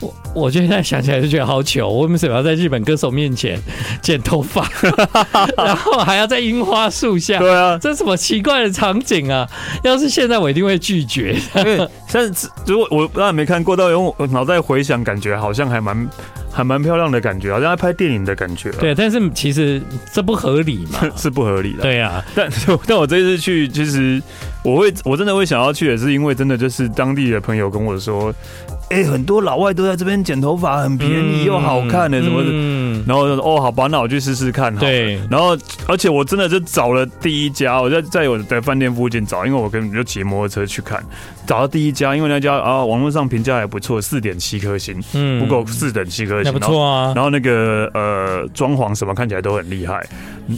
[0.00, 3.60] 我我现在想起来就觉得好糗，我为什么要在日本歌手面前
[4.00, 4.68] 剪头发，
[5.56, 7.38] 然后还要在樱花树下？
[7.38, 9.48] 对啊，这什么奇怪的场景啊！
[9.84, 11.36] 要是现在我一定会拒绝。
[11.56, 16.08] 因为但是如果我当然没看过，但用我脑袋回想，感觉好像还蛮
[16.50, 18.70] 还蛮漂亮的感觉，好像在拍电影的感觉。
[18.72, 19.82] 对，但是其实
[20.12, 21.82] 这不合理嘛， 是不合理的。
[21.82, 22.48] 对啊，但
[22.86, 24.22] 但我这次去，其实
[24.62, 28.34] 我会我真的会想要去，也是因为真的就是当地的朋友跟我说。
[28.92, 32.50] 哎、欸，很多老外都在这边剪头发，很便宜又好看的，什么的。
[32.52, 34.74] 嗯、然后就说哦，好吧，那我去试试看。
[34.76, 35.14] 对。
[35.30, 35.56] 然后，
[35.88, 41.02] 而且我真的就找了第一家，我在在我的饭店附近找，因为我根本就骑摩托车去看，
[41.46, 47.12] 找到第一家，因为那家啊，网络上评价还不错，四点七颗星，嗯，不够四点七颗星，不错啊。
[47.16, 50.04] 然后那个呃，装潢什么看起来都很厉害。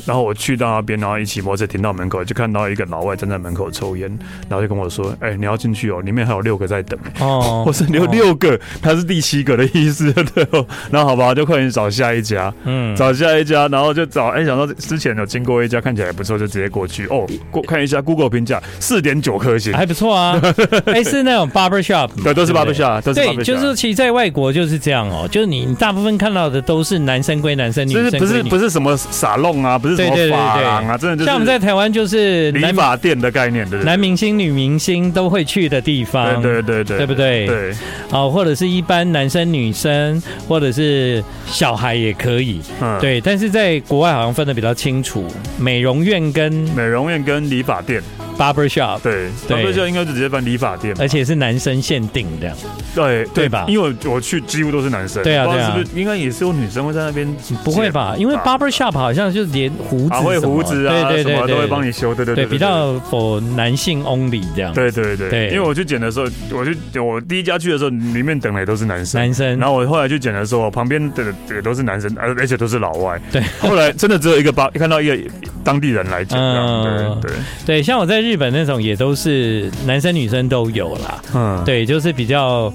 [0.07, 4.09] 然后我去到那边，然后一骑摩托车停到门口，就看到一个老外站在门口抽烟，
[4.49, 8.25] 然后就跟我说：“哎、欸，你要进去哦，里面还有六个在等。”哦， 我说六六。
[8.25, 10.66] 六个，他是第七个的意思，对哦。
[10.90, 17.07] 然后好吧，就快点找下一家，嗯，找下一家，然后就找，哎、欸，想到之前有经过一家，看起来还不错，就直接过去。
[17.09, 20.40] 哦，过看一下 Google 评价，四点九颗星，还不错啊。
[20.87, 23.37] 哎、欸，是那种 barber shop，对，都是 barber shop，都是 barber shop。
[23.37, 37.47] 对，就是其实在外国就是这样哦，就是你大部分看到的都是男生归男生，女生不是不是什么傻弄啊，不是什么发廊啊，真的就是像我们在台湾就是理发店的概念，对，男明星、女明星都会去的地方，对对对对，对不对？
[37.47, 37.75] 对，
[38.11, 38.55] 哦，或者。
[38.55, 43.21] 是一般男生、女生，或者是小孩也可以，嗯，对。
[43.21, 45.27] 但是在国外好像分的比较清楚，
[45.59, 48.01] 美容院跟美容院跟理发店。
[48.37, 52.53] Barber shop，对，Barber shop 应该就直接办理发店，而且是男生限定的，
[52.94, 53.49] 对对。
[53.49, 53.66] 吧？
[53.68, 57.25] 因为我去几乎都是男生，对啊对啊，是不是应该也是有女生会在那边？
[57.62, 58.16] 不会吧？
[58.18, 75.16] 因为 Barber shop 好像就是连胡子，会胡子啊，对对对，都会帮你修，对对对，比较 for 男性 only 这样，对对对，因为我去剪的时候，我去我第一家去的时候，里面等的也都是男生，男生，然后我后来去剪的时候，旁边的也都是男生，而而且都是老外，对，后来真的只有一个巴，看到一个
[75.64, 77.33] 当地人来剪，对对。
[77.64, 79.12] 对，像我在日本那种也都。
[79.14, 82.70] 是男生女生都有啦，嗯，对，就是比较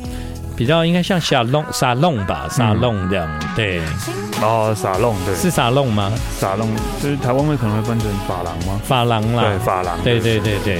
[0.55, 3.81] 比较应该像沙龙沙龙吧，沙龙这样，对，
[4.41, 6.11] 哦，沙龙对，是沙龙吗？
[6.39, 6.67] 沙龙
[7.03, 8.81] 就是台湾会可能会分成法郎吗？
[8.83, 10.39] 法郎啦，对，法郎，对对。
[10.39, 10.79] 对对。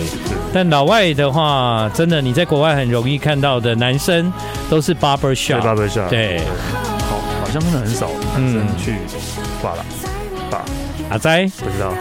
[0.53, 4.31] 但老外的话，真的你在国外很容易看到的男生
[4.69, 6.39] 都是 barber shop，barber shop，对，
[7.09, 8.95] 好，好像真的很少男生去
[9.61, 9.85] 发廊，
[10.49, 10.57] 发
[11.09, 11.91] 阿仔不知道。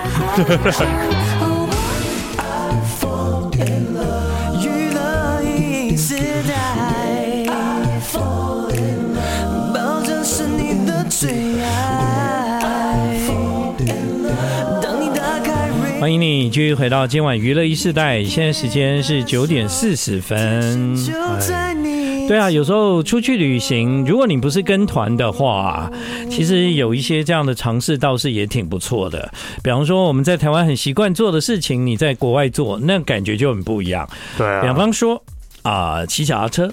[16.01, 20.97] 欢迎你继续回到今晚娱乐一世代，现在时间是九点四十分。
[22.29, 25.91] 对啊，有时候出去旅行，如果你不是跟团的话，
[26.31, 29.33] 其实有一些这样的尝试倒是也挺不错的。
[29.63, 34.07] 比方说我们在台湾很习惯做的事情，你在国外做，那感觉就很不一样。
[34.37, 35.23] 对啊，比方说
[35.63, 36.71] 啊，骑脚踏车，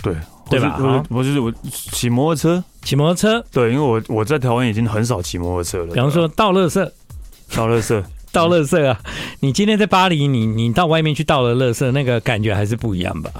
[0.00, 0.14] 对
[0.48, 0.76] 对吧？
[0.78, 5.92] 我我就是我骑摩托车，骑摩托车，对，因为我我在台湾已经很少骑摩托车了。
[5.92, 6.88] 比方说倒垃圾，
[7.56, 8.00] 倒垃圾。
[8.32, 8.98] 倒垃圾啊！
[9.40, 13.30] 你今天在巴黎，你你到外面去倒了垃圾，那个感觉还是不一样吧？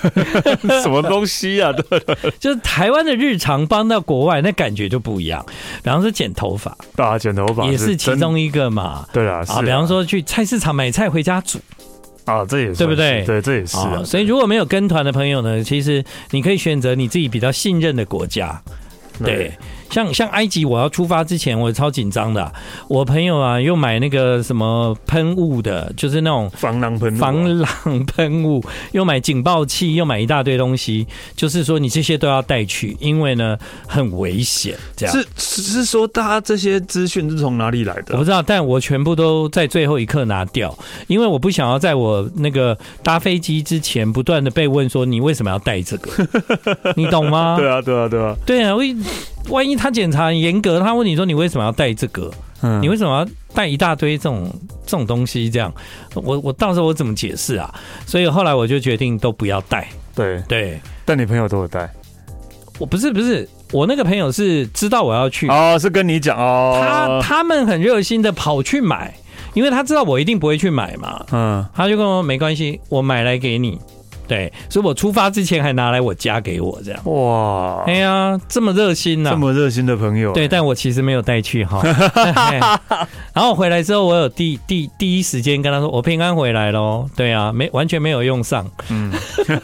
[0.82, 1.72] 什么东西啊？
[1.72, 2.00] 对，
[2.38, 5.44] 就是台湾的日常搬到国外，那感觉就不一样。
[5.82, 9.04] 比方说剪头发，对啊，剪头发也是其中一个嘛。
[9.12, 11.58] 对啊，啊，比方说去菜市场买菜回家煮
[12.24, 13.24] 啊，这也是对不对？
[13.26, 13.76] 对，这也是。
[14.04, 18.62] 所以如果没有跟团的朋友呢，其实你可以选择你自己比较信任的国家。
[19.22, 19.52] 对。
[19.90, 22.52] 像像埃及，我要出发之前，我超紧张的、啊。
[22.88, 34.76] 我朋友啊，又买那个什么喷雾的，就是那种防狼喷防狼喷雾， 又买警报器，又买一大堆东西，就是说你这些都要带去，因为呢很危险。
[34.96, 38.14] 这样是是说，大家这些资讯是从哪里来的？
[38.14, 40.76] 我不知道，但我全部都在最后一刻拿掉，
[41.06, 46.10] 因为我不想要在我那个搭飞机之前不断的被问说，你为什么要带这个，
[46.96, 47.56] 你懂吗？
[47.58, 48.86] 对啊，对啊，对啊，对啊，万
[49.48, 52.30] 万一他检查很严格，他问你说你为什么要带这个？
[52.62, 54.48] 嗯，你为什么要带一大堆这种
[54.84, 55.48] 这种东西？
[55.48, 55.72] 这样，
[56.14, 57.74] 我我到时候我怎么解释啊？
[58.06, 59.88] 所以后来我就决定都不要带。
[60.14, 61.90] 对对，但你朋友都有带？
[62.78, 69.14] 我不是不是，我那个朋友是知道我要去哦，是跟你讲哦，他他们很热心的跑去买，
[69.54, 71.24] 因为他知道我一定不会去买嘛。
[71.32, 73.78] 嗯，他就跟我说没关系，我买来给你。
[74.30, 77.00] 对，所以我出发之前还拿来我家给我这样。
[77.04, 79.32] 哇，哎呀，这么热心呐、啊！
[79.32, 80.32] 这么热心的朋友。
[80.32, 81.82] 对，但我其实没有带去哈。
[83.34, 87.08] 然后回来之后，我有第第第一时间跟他说，我平安回来喽。
[87.16, 88.64] 对啊，没完全没有用上。
[88.88, 89.10] 嗯，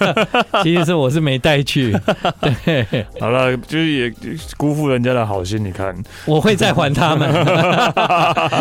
[0.65, 1.97] 其实是我是没带去。
[2.65, 4.13] 对，好了，就是也
[4.57, 5.65] 辜负人家的好心。
[5.65, 7.33] 你看，我会再还他们。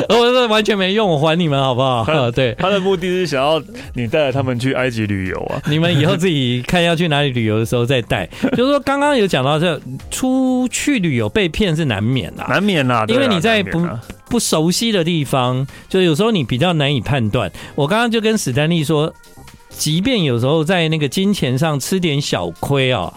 [0.10, 2.06] 我说完全没用，我还你们好不好？
[2.30, 3.60] 对，他的目的是想要
[3.96, 5.60] 你带着他们去埃及旅游啊。
[5.66, 5.95] 你们。
[6.00, 8.26] 以后自己看要去哪里旅游的时候再带。
[8.56, 9.80] 就是说，刚刚有讲到这
[10.12, 13.88] 出去旅游被骗是难免啦，难免啦，因为你在不
[14.30, 17.52] 不熟悉的地方，就有时候你比较难以判断。
[17.76, 19.14] 我刚刚就跟史丹利说，
[19.70, 23.14] 即便有时候在那个金钱上吃点小亏啊，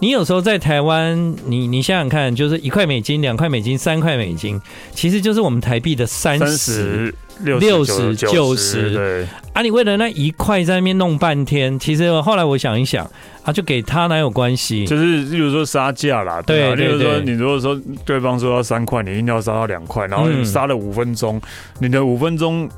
[0.00, 4.60] 你有时候在台湾，你你想想看，就是一块美金、两块美金、三块美金，
[4.94, 7.14] 其实就是我们台币的三十。
[7.40, 13.08] 六十九十，对啊，你为了那一块在那边弄半天，其实后来我想一想，
[13.42, 14.84] 啊，就给他哪有关系？
[14.86, 21.42] 就是，例如说杀价啦，对，啊，例如，说，你如果说对方说要三块，你一定要杀到两块，然后你杀了五分钟，嗯、
[21.80, 22.68] 你的五分钟。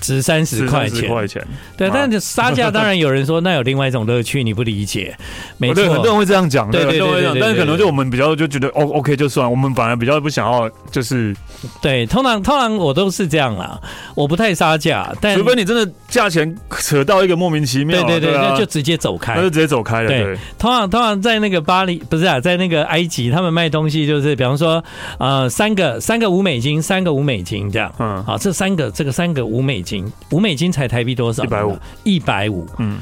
[0.00, 1.44] 值三十块钱，块钱，
[1.76, 5.16] 对，但是杀价当然有人说那有另外一种乐趣，你不理解，
[5.58, 11.34] 没错，很多人会这样讲，对对对，但是可能就我们比较就觉得哦，OK 就算，我们反而比较不想要，就是
[11.80, 13.80] 对，通常通常我都是这样啦，
[14.14, 20.08] 我不太杀价，但除非你真的价钱扯到一个莫名其妙，对对对，那就直接走开，那就直接走开了。
[20.08, 24.82] 对，通常通常在那个巴黎不是啊，在那个埃及，他们卖东西就是，比方说
[25.18, 30.66] 呃三个三个五美金，三个五美金这样，嗯，好，这三个这个三个五美金，五美金。
[30.70, 31.44] 才台币多少？
[31.44, 32.66] 一百五，一百五。
[32.78, 32.98] 嗯，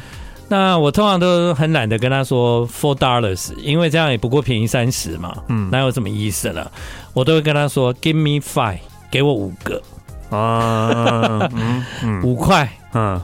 [0.48, 5.34] 那我通常都很懒得跟他说 four dollars，因为这样也不过便宜三十嘛。
[5.48, 6.70] 嗯，哪有什么意思呢？
[7.14, 8.78] 我都会跟他说 give me five，
[9.10, 9.82] 给我五个
[10.30, 11.50] 啊，
[12.04, 12.70] 嗯，五块。
[12.92, 13.20] 嗯，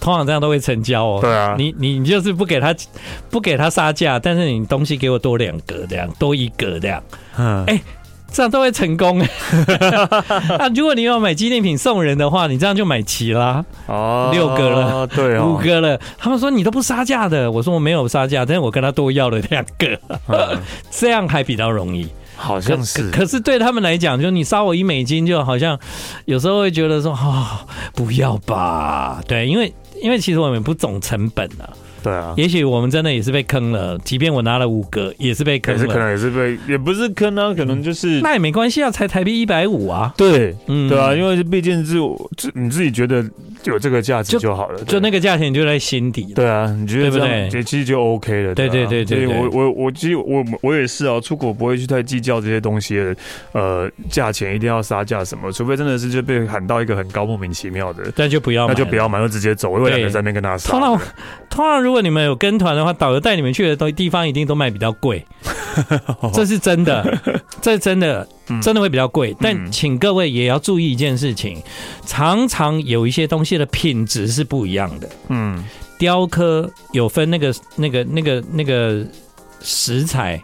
[0.00, 1.18] 通常这样都会成交哦。
[1.20, 2.74] 对啊，你你就是不给他
[3.30, 7.02] 不给他杀价，但是你东西给我多两个这样，多一个这样。
[7.36, 7.80] 嗯，哎。
[8.32, 10.68] 这样都会成功啊！
[10.74, 13.64] 如果你要买纪念品送人的话，你这样就买齐啦。
[13.86, 16.00] 哦，六个了，对，五个了。
[16.16, 19.98] 他们说你都不杀价的，我说我没有杀价，但是我跟他多要了两个，
[20.90, 22.08] 这样还比较容易。
[22.34, 25.78] 好像是，可是对他们来讲，就你杀我一美金，就好像
[26.24, 27.64] 有时候会觉得说啊，
[27.94, 29.20] 不要吧？
[29.28, 31.68] 对，因为因为其实我们不总成本啊。
[32.02, 33.98] 对啊，也许我们真的也是被坑了。
[33.98, 35.80] 即便我拿了五个，也是被坑了。
[35.80, 40.12] 也是可能也是被，也不是坑啊，可能就是、嗯、那也没关系啊，才台币一百五啊。
[40.16, 41.98] 对，嗯，对啊，因为毕竟是
[42.36, 43.24] 自你自己觉得
[43.64, 46.32] 有这个价值就好了，就，就那个价钱就在心底。
[46.34, 47.62] 对啊，你觉得对不对？
[47.62, 48.54] 其实就 OK 了。
[48.54, 53.14] 对对对对，对，我我我其实我我也是啊，出国不会去太计较这些东西的，
[53.52, 60.70] 呃，价钱一定要杀价什么，除非真的是就被喊到一个很高莫名其妙的，那就不要，那就不要买，就直接走，因为两个在那边跟他杀。
[60.70, 61.00] 通常
[61.48, 62.72] 通常如果你们有跟团。
[62.72, 65.22] 的话，导游带你们去的东地方一定都卖比较贵，
[66.32, 67.04] 这是真的，
[67.62, 68.28] 这真的，
[68.60, 69.34] 真的会比较贵。
[69.40, 71.62] 但请各位也要注意一件事情，
[72.04, 75.08] 常常有一些东西的品质是不一样的。
[75.28, 75.64] 嗯，
[75.96, 79.06] 雕刻有分那个、那个、那个、那个
[79.62, 80.42] 石材、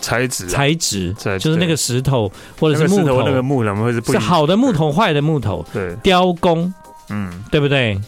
[0.00, 6.72] 材质、材质，就是那个石头或者是木头，那个木会是是好的木头、坏的木头，对，雕工，
[7.10, 8.00] 嗯，对不对？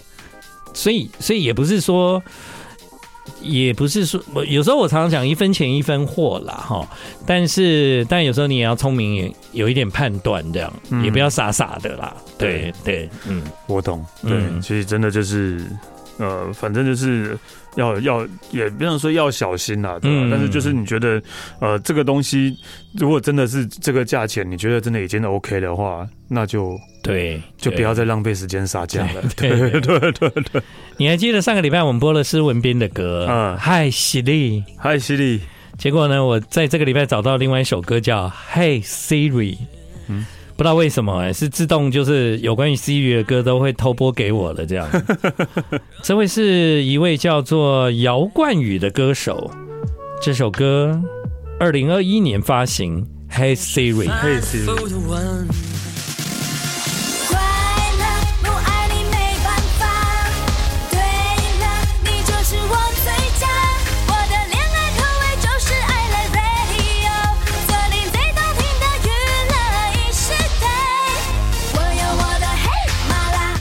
[0.72, 2.22] 所以，所以也不是说。
[3.40, 6.88] 也不是说，我有时候我常常讲一分钱一分货啦，哈。
[7.26, 12.16] 但是，但有时候你也要聪明，也有一点判断，这样、嗯、也不要傻傻的啦。
[12.36, 14.04] 对对，对，嗯，我懂。
[14.22, 15.64] 对，嗯、其实真的就是，
[16.18, 17.38] 呃，反正就是
[17.76, 20.16] 要要，也不能说要小心啦，对吧？
[20.24, 21.22] 嗯、但是就是你觉得，
[21.60, 22.56] 呃，这个东西
[22.94, 26.78] 如果真的是这个价钱，你觉得真的已经 OK 的话，那就。
[27.00, 29.22] 对，就不要再浪费时间杀价了。
[29.34, 30.62] 对对对对对，
[30.98, 33.24] 你还记得上个礼拜我们播了施文斌的歌？
[33.30, 35.40] 嗯，嗨，犀利，嗨，犀利，
[35.78, 39.56] 结果呢，我在这个礼拜找到另外一首歌叫《Hey Siri》，
[40.08, 40.26] 嗯，
[40.58, 44.88] 不知道为什么哎、欸，是自动就是有关于 Siri 的歌都会偷播给我的这样。
[46.02, 49.48] 这位是一位叫做姚冠宇的歌手，
[50.20, 51.00] 这首歌
[51.60, 54.08] 二零二一年发行，《Hey Siri》。
[54.10, 55.77] Hey Siri。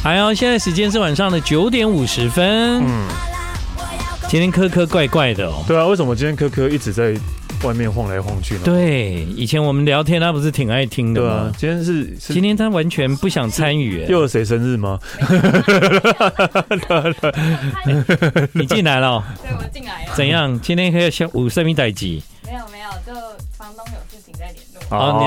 [0.07, 2.81] 还有，现在时间是晚上的九点五十分。
[2.81, 3.05] 嗯，
[4.29, 5.65] 今天科科怪怪的哦。
[5.67, 7.13] 对啊，为什么今天科科一直在
[7.65, 8.61] 外面晃来晃去呢？
[8.63, 11.27] 对，以前我们聊天他不是挺爱听的吗？
[11.27, 14.05] 对啊，今天是，是今天他完全不想参与。
[14.07, 14.97] 又有谁生日吗？
[18.53, 19.21] 你进来了？
[19.43, 20.13] 对，我进来了。
[20.15, 20.57] 怎样？
[20.61, 22.23] 今天可以小五十米待机？
[22.45, 23.11] 没有没有，就
[23.57, 24.97] 房东有事情在联络。
[24.97, 25.19] 哦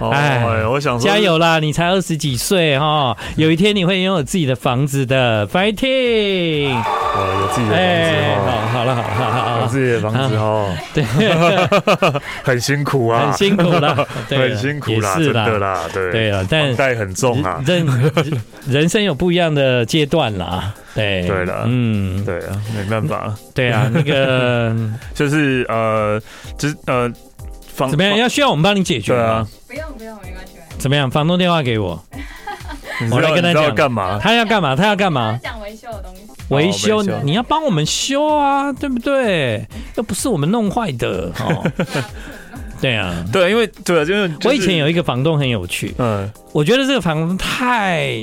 [0.00, 0.10] 哦。
[0.10, 0.42] 哎，
[0.74, 1.60] 我想说加油啦！
[1.60, 6.74] 你才二十几岁哈，有一天你会拥有自己的房子的，fighting！
[6.74, 11.04] 哦，有自己的房子哦，好了好了好了，有自己的房子哦，对，
[12.42, 17.86] 很辛苦啊，很辛苦啦， 很辛苦啦，真的啦，对对了，但房贷很重啊，人
[18.66, 24.74] 人生有不一样的阶段啦，对对了，嗯，对啊，没办法，对啊， 那个
[25.14, 26.20] 就是呃，
[26.58, 27.08] 就是呃。
[27.76, 28.16] 怎么样？
[28.16, 29.48] 要需要我们帮你解决吗？
[29.66, 30.53] 不用不用，没关系。
[30.84, 31.10] 怎么样？
[31.10, 31.98] 房东电话给我，
[33.10, 34.18] 我来跟他讲干嘛？
[34.22, 34.76] 他要干嘛？
[34.76, 35.40] 他要干嘛？
[35.42, 36.20] 讲维修的东西。
[36.48, 39.66] 维修，你要帮我们修啊，对不对？
[39.96, 41.64] 又不是我们弄坏的哦。
[42.82, 48.22] 对啊，对，因为对啊，因为我以前有一个房东很有趣，嗯，我觉得这个房东太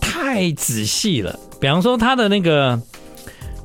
[0.00, 1.38] 太仔细了。
[1.60, 2.80] 比方说他的那个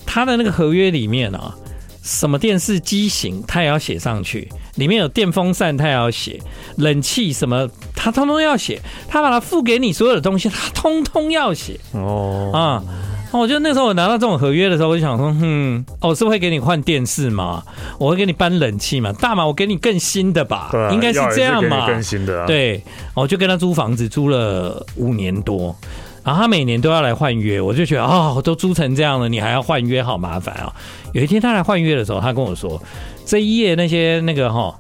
[0.06, 1.56] 他的那个合约里面啊。
[2.04, 4.50] 什么电视机型，他也要写上去。
[4.78, 6.40] 里面有电风扇，他也要写。
[6.78, 8.82] 冷气什么，他通通要写。
[9.08, 11.80] 他把它付给你所有的东西，他通通要写。
[11.92, 12.84] 哦啊，
[13.32, 17.64] 我觉得那时候我拿到这种合约的时候，我就想说，嗯，我是会给你换电视吗？
[18.00, 19.12] 我会给你搬冷气吗？
[19.14, 21.88] 大嘛，我给你更新的吧，啊、应该是这样嘛。
[21.88, 22.46] 更新的、啊。
[22.46, 22.82] 对，
[23.14, 25.76] 我就跟他租房子，租了五年多。
[26.24, 30.70] 然后他每年都要来换约，我就觉得啊，都租成这样了，你还要换约，好麻烦啊、哦！
[31.14, 32.82] 有一天他来换约的时候，他跟我说
[33.28, 34.74] ：“这一页那些那个哈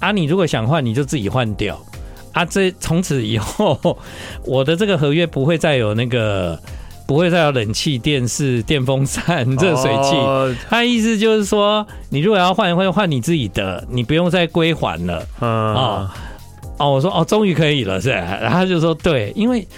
[0.00, 1.78] 啊，你如果想换，你就自己换掉
[2.32, 2.42] 啊。
[2.46, 3.98] 这从此以后，
[4.46, 6.58] 我的这个合约不会再有那个，
[7.06, 10.16] 不会再有冷气、电视、电风扇、热水器。
[10.16, 15.22] 哦、他意思就是说，你如果要换，会换你自己的，你不用再归还了。
[15.40, 16.10] 嗯、哦
[16.78, 18.38] 哦，我说哦，终于可以了，是吧？
[18.40, 19.68] 然后他就说对，因为。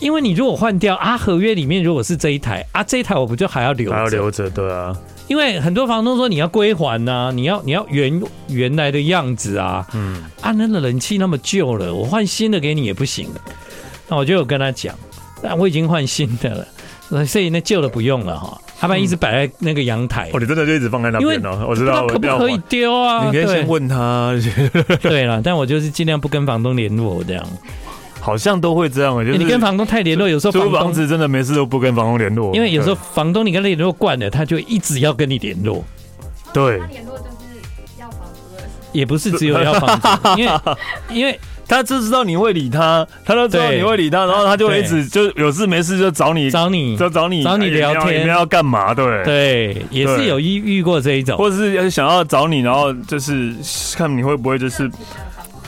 [0.00, 3.96] 因为你如果换掉啊，合约里面如果是这一台啊，这一台我不就还要留着？
[3.96, 4.96] 还要留着，对啊。
[5.26, 9.86] 因为很多房东说你要归还呐、啊，你要你要原原来的样子啊。
[9.92, 10.24] 嗯。
[10.40, 13.28] 啊，那个冷气那么旧了，我换新的给你也不行。
[14.08, 14.94] 那我就有跟他讲，
[15.42, 16.66] 但我已经换新的
[17.10, 18.58] 了， 所以那旧的不用了哈。
[18.80, 20.30] 他们一直摆在那个阳台。
[20.32, 21.66] 哦，你真的就一直放在那边哦？
[21.68, 23.26] 我知道，可不可以丢啊？
[23.26, 24.32] 你可以先问他。
[25.02, 27.44] 对了，但我就是尽量不跟房东联络这样。
[28.20, 35.84] 好像都会这样，就是、欸、你跟房东太联络，有时候租房子真的没事都不跟房东联络，因为有时候房东你跟他联络惯了，他就一直要跟你联络。
[36.52, 38.20] 对，他联络就是要房
[38.56, 40.52] 子，也不是只有要房租，因为
[41.10, 48.92] 因为他就知道你会理他，他都知道你会理他，然后他就会一直就有事没事就找你找你就找你找你聊天，你们要干嘛？
[48.92, 53.54] 对对，也是有遇遇过这一种，或者是想要找你，然后就是
[53.96, 54.90] 看你会不会就是。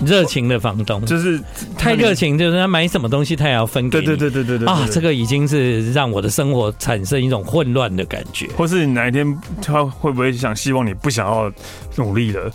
[0.05, 1.41] 热情的房东就是
[1.77, 4.07] 太热情，就是他买什么东西他也要分给你。
[4.07, 8.49] 对对对对对对啊，这个已经是让我的生活产生一种混乱的感觉。
[8.57, 11.53] 或是你哪一天他会不会想希望你不想要
[11.97, 12.51] 努力了，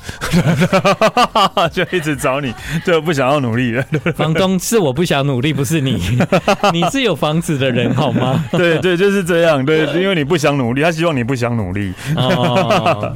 [1.71, 2.53] 就一直找你，
[2.85, 3.83] 就不想要努力了。
[4.15, 6.01] 房东是我不想努力，不是你，
[6.73, 8.43] 你是有房子的人好吗？
[8.51, 9.63] 对对，就是这样。
[9.65, 11.93] 对，因为你不想努力，他希望你不想努力。
[12.15, 13.15] 哦，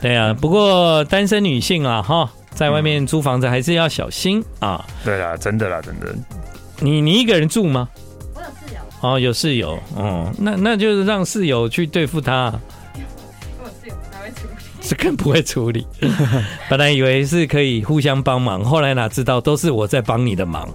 [0.00, 0.34] 对啊。
[0.34, 2.30] 不过单身女性啊，哈。
[2.54, 4.84] 在外面租房子还是要小心啊！
[5.04, 6.14] 对啦，真的啦，真的。
[6.80, 7.88] 你你一个人住吗？
[8.34, 8.80] 我有室友。
[9.00, 9.78] 哦，有室友。
[9.96, 12.52] 哦，那那就是让室友去对付他。
[13.62, 14.54] 我室友不太会处理。
[14.80, 15.86] 是更不会处理。
[16.68, 20.68] 本来以为是可以互相帮忙，后来哪知道都是我在帮你的忙。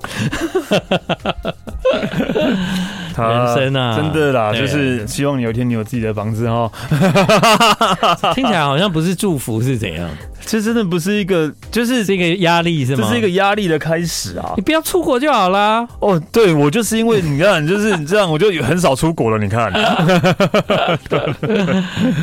[3.28, 6.72] 人生啊，真的啦，就是希望你有一天你有自己的房子哦。
[8.36, 10.09] 听起来好像不是祝福，是怎样？
[10.45, 13.03] 这真的不是一个，就是是一个压力是吗？
[13.07, 14.53] 这是一个压力的开始啊！
[14.55, 15.88] 你不要出国就好啦。
[15.99, 19.38] 哦，对，我就是因为你看，就是你 这样，我就很少出国了。
[19.38, 19.72] 你看，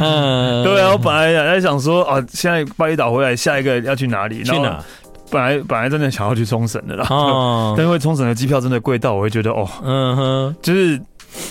[0.01, 4.43] 嗯，对啊，我本来还在想说啊，现在巴厘岛回来，下一个要去哪里？
[4.43, 4.83] 去哪？
[5.31, 11.01] 本来本来真的想要去冲绳的啦，哦， 但因为冲绳的机票真的贵到，我会觉得哦，嗯哼，就是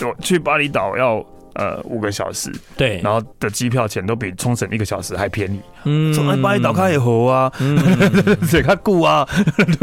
[0.02, 1.24] 我去巴厘岛要。
[1.58, 5.58] 呃，五个小时，对，然后的机票钱都比冲绳一个小时还便宜。
[5.88, 7.50] 嗯，从来巴厘岛开也好啊，
[8.50, 9.26] 这卡顾啊，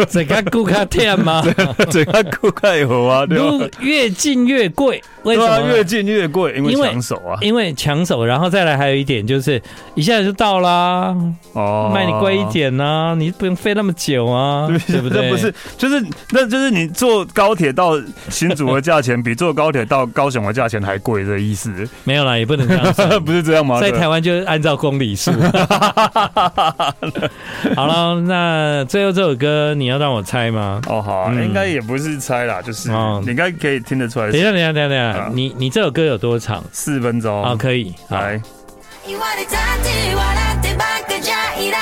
[0.09, 1.41] 这卡顾卡甜吗？
[1.89, 3.65] 这卡顾开也好啊，对吧？
[3.79, 5.61] 越近越贵，为什么？
[5.73, 9.61] 越近越贵，因为抢手啊，因为抢手，然后再来还有一点就是
[9.95, 11.15] 一下子就到啦，
[11.53, 15.29] 哦，卖你贵一点呐，你不用飞那么久啊，对不对？
[15.31, 17.93] 不是，就是那就是你坐高铁到
[18.29, 21.71] 新竹的价钱比坐高铁到高雄的价钱还贵的意思。
[22.03, 22.93] 没有啦，也不能这样，
[23.23, 23.79] 不是这样吗？
[23.79, 25.31] 在台湾就按照公里数。
[27.75, 30.81] 好了，那最后这首歌你要让我猜吗？
[30.87, 32.89] 哦，好啊，应该也不是猜啦，就是
[33.21, 34.31] 你应该可以听得出来。
[34.31, 36.63] 等一下，等一下，等一下，你你这首歌有多长？
[36.71, 37.43] 四分钟。
[37.43, 38.41] 好，可以来。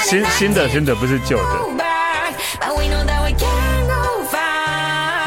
[0.04, 1.44] 新新的新的不是旧的。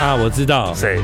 [0.00, 1.00] 啊，我知道谁。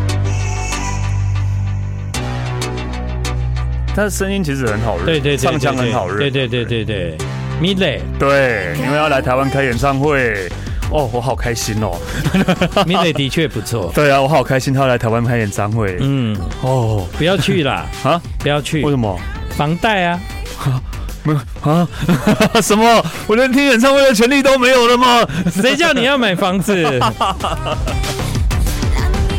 [3.94, 7.16] 他的声音其实很好认，对对，唱腔很好认，对对对对对
[7.60, 10.48] ，Midley，对，因为要来台湾开演唱会，
[10.90, 11.96] 哦，我好开心哦，
[12.86, 19.18] Midley 的确不错，对啊，我好开心他要来台湾开演唱会，嗯，哦，不要去啦，啊，不要去，为什么？
[19.56, 20.20] 房贷啊，
[21.22, 21.38] 没有
[21.70, 21.86] 啊，
[22.62, 23.04] 什么？
[23.26, 25.26] 我连听演唱会的权利都没有了吗？
[25.52, 26.74] 谁叫你要买房子？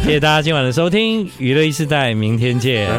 [0.04, 2.90] 谢谢大家今晚的收听，娱乐一时代，明天见。